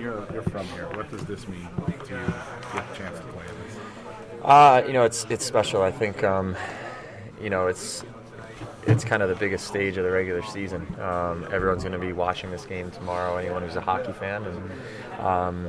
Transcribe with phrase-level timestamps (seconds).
[0.00, 0.86] you're you're from here.
[0.94, 2.34] What does this mean to you?
[2.72, 3.78] Get a chance to play in this.
[4.42, 5.82] Uh, you know, it's it's special.
[5.82, 6.56] I think, um,
[7.40, 8.04] you know, it's
[8.86, 10.86] it's kind of the biggest stage of the regular season.
[11.00, 13.36] Um, everyone's going to be watching this game tomorrow.
[13.36, 15.68] Anyone who's a hockey fan, and um,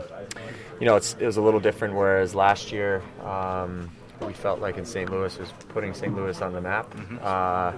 [0.80, 1.94] you know, it's it was a little different.
[1.94, 3.04] Whereas last year.
[3.24, 3.92] Um,
[4.26, 5.10] we felt like in St.
[5.10, 6.16] Louis was putting St.
[6.16, 6.94] Louis on the map.
[7.22, 7.74] Uh,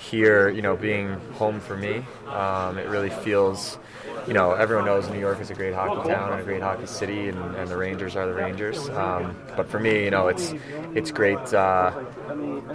[0.00, 3.78] here, you know, being home for me, um, it really feels,
[4.26, 6.86] you know, everyone knows New York is a great hockey town and a great hockey
[6.86, 8.88] city, and, and the Rangers are the Rangers.
[8.90, 10.54] Um, but for me, you know, it's
[10.94, 11.92] it's great uh,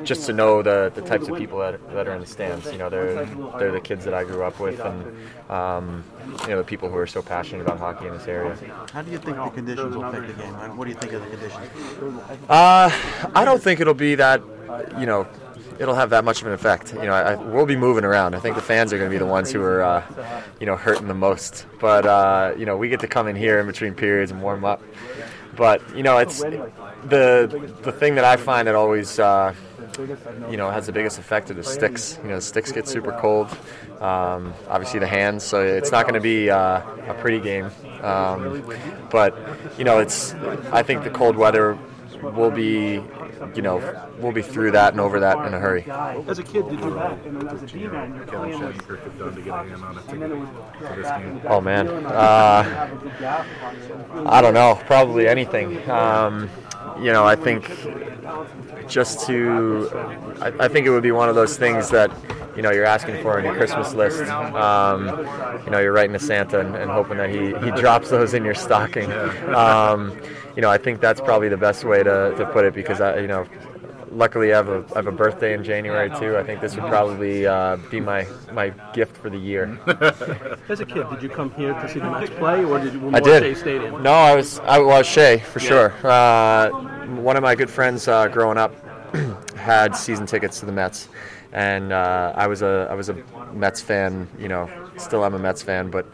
[0.04, 2.72] just to know the, the types of people that, that are in the stands.
[2.72, 3.26] You know, they're
[3.58, 5.16] they're the kids that I grew up with, and
[5.50, 6.04] um,
[6.44, 8.58] you know, the people who are so passionate about hockey in this area.
[8.94, 10.78] How do you think the conditions will affect the game?
[10.78, 11.70] What do you think of the conditions?
[12.50, 12.90] Uh,
[13.36, 14.42] I don't think it'll be that,
[15.00, 15.28] you know,
[15.80, 16.94] it'll have that much of an effect.
[16.94, 18.36] You know, I, we'll be moving around.
[18.36, 20.76] I think the fans are going to be the ones who are, uh, you know,
[20.76, 21.66] hurting the most.
[21.80, 24.66] But uh, you know, we get to come in here in between periods and warm
[24.66, 24.82] up.
[25.56, 29.20] But you know, it's the the thing that I find that always.
[29.20, 29.54] Uh,
[30.50, 32.18] you know, has the biggest effect are the sticks.
[32.24, 33.50] You know, the sticks get super cold.
[34.00, 35.44] Um, obviously, the hands.
[35.44, 37.70] So it's not going to be uh, a pretty game.
[38.02, 38.64] Um,
[39.12, 39.38] but
[39.78, 40.34] you know, it's.
[40.72, 41.78] I think the cold weather
[42.22, 43.02] will be,
[43.56, 43.78] you know,
[44.20, 45.84] we'll be through that and over that in a hurry.
[46.28, 50.02] As a kid, did you Kevin Shattenkirk have done to get a hand on a
[50.02, 51.42] ticket to this game?
[51.48, 52.90] Oh man, uh,
[54.28, 54.80] I don't know.
[54.86, 55.90] Probably anything.
[55.90, 56.50] Um,
[57.00, 57.70] you know, I think
[58.88, 59.90] just to,
[60.42, 62.12] I, I, think it would be one of those things that,
[62.56, 64.24] you know, you're asking for on your Christmas list.
[64.24, 65.08] Um,
[65.66, 68.44] you know, you're writing to Santa and, and, hoping that he, he drops those in
[68.44, 69.12] your stocking.
[69.54, 70.20] Um,
[70.56, 73.20] you know, I think that's probably the best way to, to put it because I,
[73.20, 73.48] you know,
[74.12, 76.38] luckily I have a I have a birthday in January too.
[76.38, 79.80] I think this would probably uh, be my my gift for the year.
[80.70, 83.12] As a kid, did you come here to see the Mets play, or did you
[83.14, 83.44] I did.
[83.44, 84.04] Shea Stadium?
[84.04, 85.68] No, I was I was Shea for yeah.
[85.68, 85.94] sure.
[86.04, 86.70] Uh,
[87.16, 88.74] one of my good friends uh, growing up
[89.56, 91.08] had season tickets to the Mets,
[91.54, 93.16] and uh, I was a I was a
[93.54, 94.28] Mets fan.
[94.38, 96.06] You know, still I'm a Mets fan, but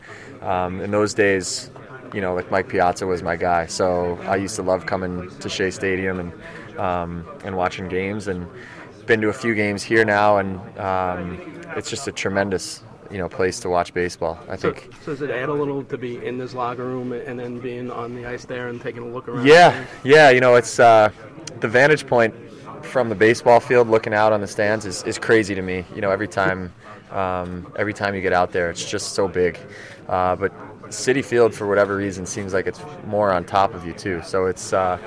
[0.41, 1.71] um, in those days.
[2.13, 5.50] You know, like Mike Piazza was my guy, so I used to love coming to
[5.50, 6.31] Shea Stadium and
[6.79, 8.47] um, and watching games and
[9.07, 11.40] been to a few games here now and um,
[11.75, 14.94] it's just a tremendous you know place to watch baseball I so, think.
[15.06, 17.90] so does it add a little to be in this locker room and then being
[17.90, 19.47] on the ice there and taking a look around?
[19.47, 21.09] Yeah yeah you know it's uh,
[21.62, 22.35] the vantage point
[22.83, 26.01] from the baseball field looking out on the stands is, is crazy to me you
[26.01, 26.73] know every time
[27.11, 29.59] um, every time you get out there it's just so big
[30.07, 30.51] uh, but
[30.89, 34.21] Citi Field, for whatever reason, seems like it's more on top of you too.
[34.23, 34.97] So it's uh,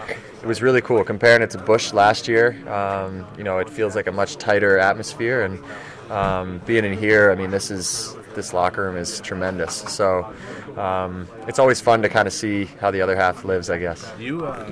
[0.43, 2.57] it was really cool comparing it to Busch last year.
[2.69, 5.59] Um, you know, it feels like a much tighter atmosphere, and
[6.11, 9.75] um, being in here, I mean, this is this locker room is tremendous.
[9.75, 10.33] So
[10.77, 14.13] um, it's always fun to kind of see how the other half lives, I guess.
[14.19, 14.71] You uh,